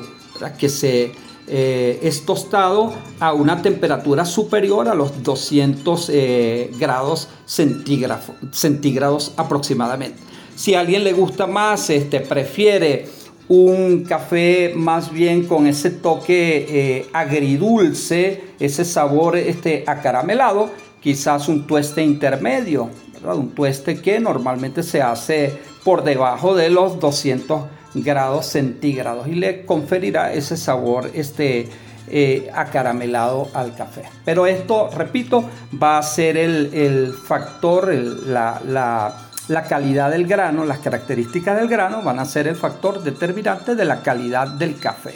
que 0.57 0.69
se 0.69 1.11
eh, 1.49 1.99
es 2.03 2.25
tostado 2.25 2.93
a 3.19 3.33
una 3.33 3.61
temperatura 3.61 4.23
superior 4.25 4.87
a 4.87 4.93
los 4.93 5.23
200 5.23 6.09
eh, 6.13 6.71
grados 6.79 7.27
centígrados 7.45 9.33
aproximadamente. 9.35 10.19
Si 10.55 10.75
a 10.75 10.81
alguien 10.81 11.03
le 11.03 11.13
gusta 11.13 11.47
más, 11.47 11.89
este, 11.89 12.19
prefiere 12.19 13.07
un 13.47 14.03
café 14.03 14.73
más 14.75 15.11
bien 15.11 15.47
con 15.47 15.65
ese 15.65 15.89
toque 15.89 16.67
eh, 16.69 17.09
agridulce, 17.13 18.43
ese 18.59 18.85
sabor 18.85 19.35
este, 19.35 19.83
acaramelado, 19.87 20.69
quizás 21.01 21.47
un 21.47 21.65
tueste 21.65 22.03
intermedio, 22.03 22.89
un 23.23 23.49
tueste 23.49 24.01
que 24.01 24.19
normalmente 24.19 24.83
se 24.83 25.01
hace 25.01 25.57
por 25.83 26.03
debajo 26.03 26.55
de 26.55 26.69
los 26.69 26.99
200 26.99 27.78
grados 27.93 28.45
centígrados 28.47 29.27
y 29.27 29.35
le 29.35 29.65
conferirá 29.65 30.33
ese 30.33 30.57
sabor 30.57 31.11
este, 31.13 31.69
eh, 32.07 32.49
acaramelado 32.53 33.49
al 33.53 33.75
café. 33.75 34.03
Pero 34.25 34.45
esto, 34.45 34.89
repito, 34.89 35.43
va 35.81 35.97
a 35.97 36.03
ser 36.03 36.37
el, 36.37 37.13
factor, 37.13 37.93
la 37.93 39.29
la 39.49 39.63
calidad 39.63 40.11
del 40.11 40.27
grano, 40.27 40.63
las 40.63 40.79
características 40.79 41.57
del 41.57 41.67
grano 41.67 42.03
van 42.03 42.19
a 42.19 42.25
ser 42.25 42.47
el 42.47 42.55
factor 42.55 43.03
determinante 43.03 43.75
de 43.75 43.83
la 43.83 44.01
calidad 44.01 44.47
del 44.47 44.79
café. 44.79 45.15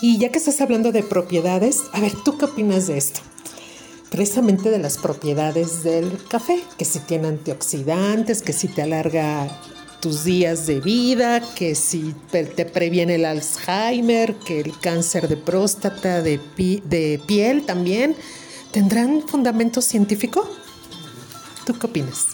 Y 0.00 0.18
ya 0.18 0.30
que 0.30 0.38
estás 0.38 0.60
hablando 0.60 0.90
de 0.90 1.02
propiedades, 1.02 1.82
a 1.92 2.00
ver, 2.00 2.12
¿tú 2.24 2.36
qué 2.36 2.46
opinas 2.46 2.86
de 2.86 2.96
esto? 2.96 3.20
Precisamente 4.10 4.70
de 4.70 4.78
las 4.78 4.96
propiedades 4.98 5.82
del 5.82 6.18
café, 6.28 6.62
que 6.78 6.84
si 6.84 6.98
tiene 7.00 7.28
antioxidantes, 7.28 8.42
que 8.42 8.52
si 8.52 8.68
te 8.68 8.82
alarga 8.82 9.46
tus 10.04 10.22
días 10.22 10.66
de 10.66 10.80
vida, 10.80 11.40
que 11.56 11.74
si 11.74 12.14
te 12.30 12.66
previene 12.66 13.14
el 13.14 13.24
Alzheimer, 13.24 14.34
que 14.34 14.60
el 14.60 14.78
cáncer 14.78 15.28
de 15.28 15.38
próstata, 15.38 16.20
de, 16.20 16.38
de 16.58 17.18
piel 17.26 17.64
también, 17.64 18.14
¿tendrán 18.70 19.22
fundamento 19.26 19.80
científico? 19.80 20.46
¿Tú 21.64 21.78
qué 21.78 21.86
opinas? 21.86 22.26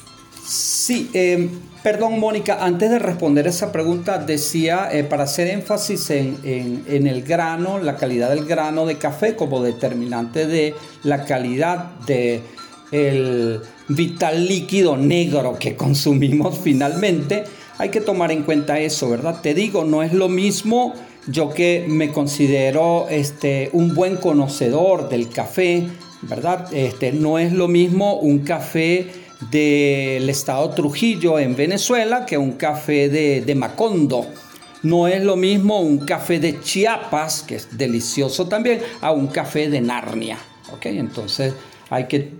Sí, 0.45 1.13
eh, 1.15 1.49
perdón 1.85 2.19
Mónica, 2.19 2.59
antes 2.61 2.91
de 2.91 2.99
responder 2.99 3.47
esa 3.47 3.71
pregunta 3.71 4.19
decía, 4.19 4.89
eh, 4.91 5.05
para 5.05 5.23
hacer 5.23 5.47
énfasis 5.47 6.11
en, 6.11 6.41
en, 6.43 7.07
el 7.07 7.23
grano, 7.23 7.79
la 7.79 7.95
calidad 7.95 8.31
del 8.31 8.47
grano 8.47 8.85
de 8.85 8.99
café 8.99 9.37
como 9.37 9.63
determinante 9.63 10.49
de 10.49 10.75
la 11.05 11.25
calidad 11.25 11.93
de 12.05 12.43
el 12.93 13.61
vital 13.89 14.47
líquido 14.47 14.97
negro 14.97 15.57
que 15.59 15.77
consumimos 15.77 16.59
finalmente, 16.63 17.45
hay 17.79 17.89
que 17.89 18.01
tomar 18.01 18.31
en 18.31 18.43
cuenta 18.43 18.79
eso, 18.79 19.09
¿verdad? 19.09 19.41
Te 19.41 19.55
digo, 19.55 19.85
no 19.85 20.03
es 20.03 20.13
lo 20.13 20.29
mismo 20.29 20.95
yo 21.27 21.51
que 21.51 21.85
me 21.89 22.11
considero 22.13 23.07
este, 23.09 23.71
un 23.73 23.95
buen 23.95 24.17
conocedor 24.17 25.09
del 25.09 25.29
café, 25.29 25.87
¿verdad? 26.23 26.73
Este, 26.75 27.13
no 27.13 27.39
es 27.39 27.53
lo 27.53 27.69
mismo 27.69 28.15
un 28.15 28.41
café 28.41 29.07
del 29.51 30.29
estado 30.29 30.71
Trujillo 30.71 31.39
en 31.39 31.57
Venezuela 31.57 32.27
que 32.27 32.37
un 32.37 32.53
café 32.53 33.09
de, 33.09 33.55
Macondo. 33.55 34.27
No 34.83 35.09
es 35.09 35.23
lo 35.23 35.37
mismo 35.37 35.81
un 35.81 35.99
café 35.99 36.41
de 36.41 36.61
Chiapas, 36.61 37.43
que 37.43 37.57
es 37.57 37.77
delicioso 37.77 38.49
también, 38.49 38.81
a 39.01 39.13
un 39.13 39.27
café 39.27 39.69
de 39.69 39.81
Narnia. 39.81 40.39
¿ok? 40.73 40.87
Entonces 40.87 41.55
hay 41.91 42.07
que 42.07 42.31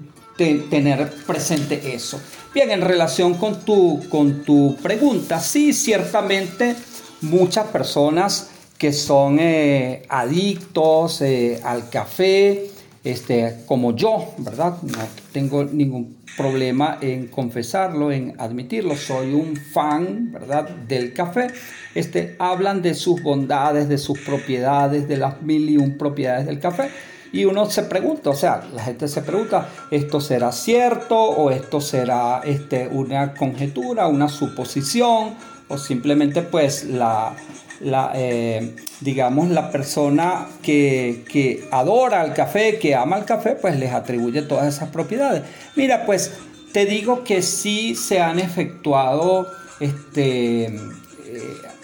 tener 0.71 1.11
presente 1.27 1.95
eso. 1.95 2.21
Bien, 2.53 2.71
en 2.71 2.81
relación 2.81 3.35
con 3.35 3.65
tu, 3.65 4.09
con 4.09 4.43
tu 4.43 4.77
pregunta, 4.83 5.39
sí, 5.39 5.73
ciertamente 5.73 6.75
muchas 7.21 7.67
personas 7.69 8.51
que 8.79 8.93
son 8.93 9.39
eh, 9.39 10.03
adictos 10.09 11.21
eh, 11.21 11.61
al 11.63 11.91
café, 11.91 12.71
este, 13.05 13.59
como 13.67 13.95
yo, 13.95 14.35
¿verdad? 14.39 14.77
No 14.83 14.99
tengo 15.33 15.65
ningún 15.65 16.17
problema 16.37 16.99
en 17.01 17.29
confesarlo, 17.29 18.11
en 18.11 18.35
admitirlo. 18.39 18.97
Soy 18.97 19.35
un 19.35 19.57
fan, 19.57 20.33
¿verdad?, 20.33 20.69
del 20.89 21.13
café. 21.13 21.49
Este, 21.95 22.37
hablan 22.39 22.83
de 22.83 22.95
sus 22.95 23.23
bondades, 23.23 23.89
de 23.89 23.99
sus 23.99 24.19
propiedades, 24.21 25.07
de 25.07 25.17
las 25.17 25.43
mil 25.43 25.69
y 25.69 25.77
un 25.77 25.99
propiedades 25.99 26.47
del 26.47 26.59
café. 26.59 26.91
Y 27.33 27.45
uno 27.45 27.71
se 27.71 27.85
pregunta, 27.85 28.31
o 28.31 28.35
sea, 28.35 28.63
la 28.75 28.83
gente 28.83 29.07
se 29.07 29.23
pregunta, 29.23 29.69
¿esto 29.91 30.21
será 30.21 30.51
cierto 30.51 31.17
o 31.17 31.51
esto 31.51 31.81
será 31.81 32.41
este, 32.45 32.89
una 32.89 33.35
conjetura, 33.35 34.09
una 34.09 34.29
suposición 34.29 35.35
o 35.69 35.79
simplemente 35.79 36.43
pues 36.43 36.85
la, 36.85 37.37
la, 37.81 38.11
eh, 38.15 38.75
digamos, 39.01 39.49
la 39.51 39.71
persona 39.71 40.49
que, 40.61 41.25
que, 41.31 41.69
adora 41.71 42.25
el 42.25 42.33
café, 42.33 42.79
que 42.79 42.97
ama 42.97 43.19
el 43.19 43.25
café, 43.25 43.53
pues 43.53 43.79
les 43.79 43.93
atribuye 43.93 44.43
todas 44.43 44.75
esas 44.75 44.89
propiedades. 44.89 45.43
Mira, 45.77 46.05
pues 46.07 46.33
te 46.73 46.85
digo 46.85 47.23
que 47.23 47.43
sí 47.43 47.95
se 47.95 48.21
han 48.21 48.41
efectuado 48.41 49.47
este, 49.79 50.65
eh, 50.65 50.79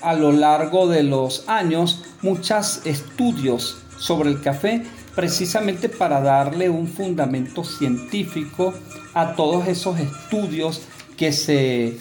a 0.02 0.14
lo 0.14 0.32
largo 0.32 0.88
de 0.88 1.04
los 1.04 1.48
años 1.48 2.04
muchos 2.22 2.82
estudios 2.84 3.78
sobre 3.98 4.30
el 4.30 4.40
café 4.40 4.82
precisamente 5.16 5.88
para 5.88 6.20
darle 6.20 6.70
un 6.70 6.86
fundamento 6.86 7.64
científico 7.64 8.72
a 9.14 9.32
todos 9.32 9.66
esos 9.66 9.98
estudios 9.98 10.82
que 11.16 11.32
se 11.32 11.98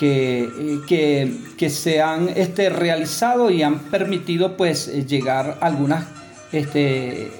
eh, 0.00 0.80
que, 0.86 1.32
que, 1.56 1.70
se 1.70 2.00
han 2.00 2.28
este, 2.28 2.70
realizado 2.70 3.50
y 3.50 3.62
han 3.62 3.80
permitido 3.80 4.56
pues 4.56 4.86
eh, 4.86 5.04
llegar 5.04 5.58
a 5.60 5.66
algunas, 5.66 6.06
este, 6.52 7.32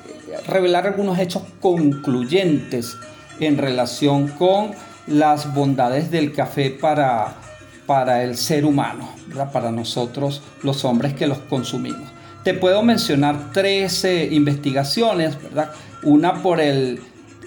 revelar 0.46 0.86
algunos 0.86 1.20
hechos 1.20 1.42
concluyentes 1.60 2.96
en 3.38 3.58
relación 3.58 4.28
con 4.28 4.72
las 5.06 5.54
bondades 5.54 6.10
del 6.10 6.32
café 6.32 6.70
para, 6.70 7.34
para 7.86 8.24
el 8.24 8.36
ser 8.36 8.64
humano, 8.64 9.08
para 9.52 9.70
nosotros 9.70 10.42
los 10.64 10.84
hombres 10.84 11.14
que 11.14 11.28
los 11.28 11.38
consumimos. 11.38 12.17
Te 12.48 12.54
puedo 12.54 12.82
mencionar 12.82 13.52
tres 13.52 14.06
investigaciones, 14.06 15.36
¿verdad? 15.42 15.70
una 16.02 16.42
por 16.42 16.62
el 16.62 16.98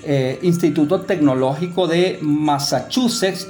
eh, 0.04 0.38
Instituto 0.44 1.02
Tecnológico 1.02 1.88
de 1.88 2.20
Massachusetts, 2.22 3.48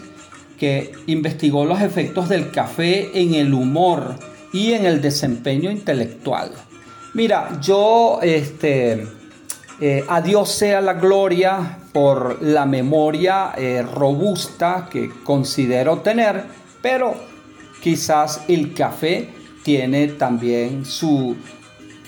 que 0.58 0.94
investigó 1.08 1.66
los 1.66 1.82
efectos 1.82 2.30
del 2.30 2.52
café 2.52 3.12
en 3.22 3.34
el 3.34 3.54
humor 3.54 4.16
y 4.54 4.72
en 4.72 4.86
el 4.86 5.02
desempeño 5.02 5.70
intelectual. 5.70 6.52
Mira, 7.16 7.60
yo, 7.62 8.20
este, 8.22 9.06
eh, 9.82 10.06
a 10.08 10.22
Dios 10.22 10.50
sea 10.54 10.80
la 10.80 10.94
gloria 10.94 11.80
por 11.92 12.42
la 12.42 12.66
memoria 12.66 13.52
eh, 13.58 13.82
robusta 13.82 14.88
que 14.90 15.10
considero 15.22 15.98
tener, 15.98 16.46
pero 16.82 17.14
quizás 17.82 18.46
el 18.48 18.74
café 18.74 19.41
tiene 19.64 20.08
también 20.08 20.86
su, 20.86 21.36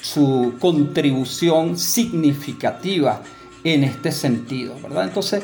su 0.01 0.53
contribución 0.59 1.77
significativa 1.77 3.21
en 3.63 3.83
este 3.83 4.11
sentido, 4.11 4.75
¿verdad? 4.81 5.05
Entonces, 5.05 5.43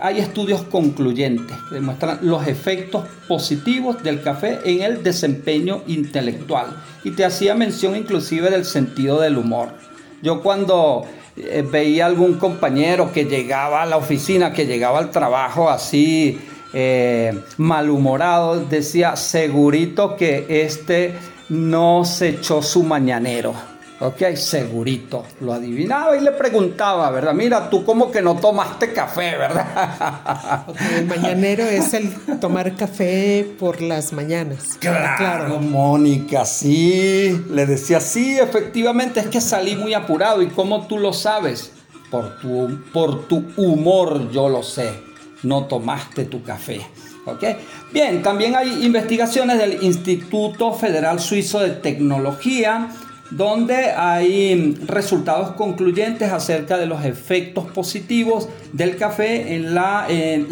hay 0.00 0.18
estudios 0.18 0.62
concluyentes 0.62 1.56
que 1.68 1.74
demuestran 1.74 2.20
los 2.22 2.46
efectos 2.46 3.04
positivos 3.28 4.02
del 4.02 4.22
café 4.22 4.58
en 4.64 4.82
el 4.82 5.02
desempeño 5.02 5.82
intelectual. 5.86 6.82
Y 7.04 7.10
te 7.10 7.24
hacía 7.24 7.54
mención 7.54 7.94
inclusive 7.96 8.50
del 8.50 8.64
sentido 8.64 9.20
del 9.20 9.36
humor. 9.36 9.74
Yo 10.22 10.42
cuando 10.42 11.04
eh, 11.36 11.64
veía 11.70 12.06
algún 12.06 12.34
compañero 12.34 13.12
que 13.12 13.24
llegaba 13.24 13.82
a 13.82 13.86
la 13.86 13.98
oficina, 13.98 14.52
que 14.52 14.66
llegaba 14.66 14.98
al 14.98 15.10
trabajo 15.10 15.68
así 15.68 16.38
eh, 16.72 17.38
malhumorado, 17.58 18.64
decía 18.64 19.16
segurito 19.16 20.16
que 20.16 20.46
este 20.48 21.14
no 21.50 22.04
se 22.04 22.28
echó 22.28 22.62
su 22.62 22.82
mañanero. 22.82 23.54
Ok, 24.02 24.34
segurito. 24.34 25.26
Lo 25.40 25.52
adivinaba 25.52 26.16
y 26.16 26.20
le 26.20 26.30
preguntaba, 26.30 27.10
¿verdad? 27.10 27.34
Mira, 27.34 27.68
tú 27.68 27.84
como 27.84 28.10
que 28.10 28.22
no 28.22 28.36
tomaste 28.36 28.94
café, 28.94 29.36
¿verdad? 29.36 30.64
el 30.96 31.06
mañanero 31.06 31.64
es 31.64 31.92
el 31.92 32.10
tomar 32.40 32.74
café 32.76 33.46
por 33.58 33.82
las 33.82 34.14
mañanas. 34.14 34.78
Claro, 34.78 35.16
claro, 35.18 35.60
Mónica, 35.60 36.46
sí. 36.46 37.44
Le 37.50 37.66
decía, 37.66 38.00
sí, 38.00 38.38
efectivamente, 38.38 39.20
es 39.20 39.26
que 39.26 39.42
salí 39.42 39.76
muy 39.76 39.92
apurado. 39.92 40.40
¿Y 40.40 40.46
cómo 40.46 40.86
tú 40.86 40.96
lo 40.96 41.12
sabes? 41.12 41.72
Por 42.10 42.40
tu, 42.40 42.80
por 42.94 43.28
tu 43.28 43.52
humor, 43.58 44.30
yo 44.30 44.48
lo 44.48 44.62
sé. 44.62 44.94
No 45.42 45.64
tomaste 45.64 46.24
tu 46.24 46.42
café. 46.42 46.80
¿Ok? 47.26 47.44
Bien, 47.92 48.22
también 48.22 48.56
hay 48.56 48.84
investigaciones 48.84 49.58
del 49.58 49.82
Instituto 49.82 50.72
Federal 50.72 51.20
Suizo 51.20 51.60
de 51.60 51.70
Tecnología 51.70 52.88
donde 53.30 53.92
hay 53.92 54.74
resultados 54.86 55.52
concluyentes 55.52 56.32
acerca 56.32 56.76
de 56.76 56.86
los 56.86 57.04
efectos 57.04 57.66
positivos 57.66 58.48
del 58.72 58.96
café 58.96 59.54
en 59.54 59.74
la, 59.74 60.06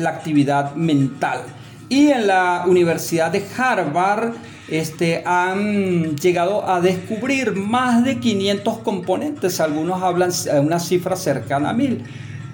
actividad 0.06 0.74
mental. 0.74 1.40
Y 1.88 2.08
en 2.08 2.26
la 2.26 2.64
Universidad 2.66 3.32
de 3.32 3.44
Harvard 3.56 4.34
este, 4.68 5.22
han 5.24 6.16
llegado 6.16 6.68
a 6.68 6.80
descubrir 6.80 7.52
más 7.52 8.04
de 8.04 8.20
500 8.20 8.78
componentes, 8.78 9.60
algunos 9.60 10.02
hablan 10.02 10.30
de 10.30 10.60
una 10.60 10.78
cifra 10.78 11.16
cercana 11.16 11.70
a 11.70 11.72
mil. 11.72 12.04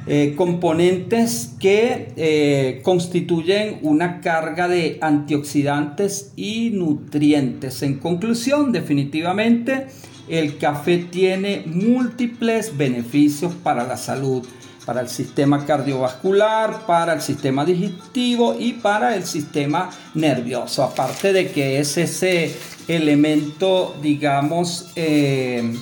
Eh, 0.06 0.34
componentes 0.36 1.52
que 1.58 2.12
eh, 2.16 2.80
constituyen 2.82 3.78
una 3.80 4.20
carga 4.20 4.68
de 4.68 4.98
antioxidantes 5.00 6.32
y 6.36 6.70
nutrientes. 6.70 7.82
En 7.82 7.98
conclusión, 7.98 8.70
definitivamente, 8.70 9.86
el 10.28 10.58
café 10.58 10.98
tiene 10.98 11.62
múltiples 11.64 12.76
beneficios 12.76 13.54
para 13.54 13.86
la 13.86 13.96
salud, 13.96 14.46
para 14.84 15.00
el 15.00 15.08
sistema 15.08 15.64
cardiovascular, 15.64 16.84
para 16.86 17.14
el 17.14 17.22
sistema 17.22 17.64
digestivo 17.64 18.56
y 18.58 18.74
para 18.74 19.16
el 19.16 19.24
sistema 19.24 19.88
nervioso. 20.12 20.82
Aparte 20.82 21.32
de 21.32 21.50
que 21.50 21.78
es 21.78 21.96
ese 21.96 22.54
elemento, 22.88 23.96
digamos, 24.02 24.90
eh, 24.96 25.72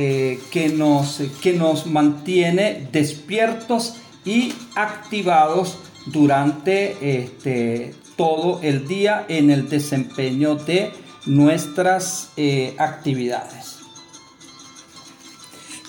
eh, 0.00 0.38
que, 0.52 0.68
nos, 0.68 1.20
que 1.42 1.54
nos 1.54 1.86
mantiene 1.86 2.88
despiertos 2.92 3.94
y 4.24 4.54
activados 4.76 5.76
durante 6.06 7.24
este, 7.24 7.96
todo 8.14 8.60
el 8.62 8.86
día 8.86 9.26
en 9.28 9.50
el 9.50 9.68
desempeño 9.68 10.54
de 10.54 10.92
nuestras 11.26 12.28
eh, 12.36 12.76
actividades. 12.78 13.78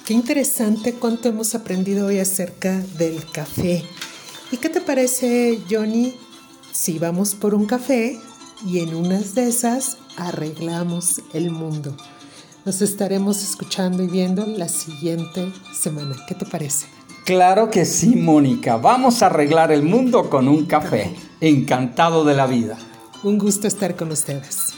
Qué 0.08 0.16
interesante 0.16 0.94
cuánto 0.94 1.30
hemos 1.30 1.54
aprendido 1.54 2.08
hoy 2.08 2.18
acerca 2.18 2.80
del 2.98 3.24
café. 3.32 3.84
¿Y 4.52 4.58
qué 4.58 4.70
te 4.70 4.82
parece, 4.82 5.60
Johnny, 5.70 6.16
si 6.72 6.98
vamos 6.98 7.36
por 7.36 7.54
un 7.54 7.68
café 7.68 8.18
y 8.66 8.80
en 8.80 8.96
unas 8.96 9.36
de 9.36 9.50
esas 9.50 10.00
arreglamos 10.18 11.22
el 11.34 11.52
mundo. 11.52 11.96
Nos 12.66 12.82
estaremos 12.82 13.42
escuchando 13.42 14.04
y 14.04 14.08
viendo 14.08 14.46
la 14.46 14.68
siguiente 14.68 15.52
semana. 15.74 16.16
¿Qué 16.28 16.36
te 16.36 16.46
parece? 16.46 16.88
Claro 17.24 17.70
que 17.70 17.86
sí, 17.86 18.16
Mónica. 18.16 18.76
Vamos 18.76 19.22
a 19.22 19.28
arreglar 19.28 19.72
el 19.72 19.84
mundo 19.84 20.30
con 20.30 20.48
un 20.48 20.66
café. 20.66 21.16
Encantado 21.40 22.26
de 22.26 22.36
la 22.36 22.48
vida. 22.48 22.78
Un 23.24 23.38
gusto 23.38 23.68
estar 23.68 23.96
con 23.96 24.12
ustedes. 24.12 24.69